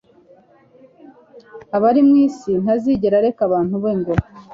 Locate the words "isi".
2.25-2.51